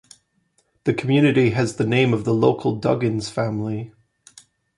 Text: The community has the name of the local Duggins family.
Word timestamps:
The 0.85 0.95
community 0.95 1.51
has 1.51 1.75
the 1.75 1.85
name 1.85 2.11
of 2.11 2.23
the 2.23 2.33
local 2.33 2.81
Duggins 2.81 3.29
family. 3.29 3.93